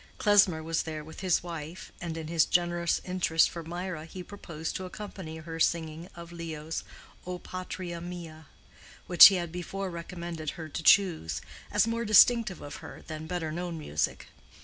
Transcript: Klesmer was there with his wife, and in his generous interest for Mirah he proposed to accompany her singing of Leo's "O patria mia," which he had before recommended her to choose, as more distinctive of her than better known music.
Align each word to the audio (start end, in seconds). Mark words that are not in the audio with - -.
Klesmer 0.17 0.63
was 0.63 0.81
there 0.81 1.03
with 1.03 1.19
his 1.19 1.43
wife, 1.43 1.91
and 2.01 2.17
in 2.17 2.25
his 2.27 2.45
generous 2.45 3.01
interest 3.05 3.51
for 3.51 3.61
Mirah 3.61 4.05
he 4.05 4.23
proposed 4.23 4.75
to 4.75 4.85
accompany 4.85 5.37
her 5.37 5.59
singing 5.59 6.09
of 6.15 6.31
Leo's 6.31 6.83
"O 7.27 7.37
patria 7.37 8.01
mia," 8.01 8.47
which 9.05 9.27
he 9.27 9.35
had 9.35 9.51
before 9.51 9.91
recommended 9.91 10.49
her 10.57 10.67
to 10.67 10.81
choose, 10.81 11.39
as 11.71 11.85
more 11.85 12.03
distinctive 12.03 12.61
of 12.63 12.77
her 12.77 13.03
than 13.05 13.27
better 13.27 13.51
known 13.51 13.77
music. 13.77 14.29